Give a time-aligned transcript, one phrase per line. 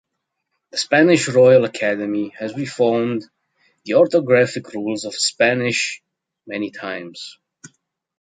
[0.71, 3.23] The Spanish Royal Academy has reformed
[3.85, 6.01] the orthographic rules of Spanish
[6.47, 7.37] many times.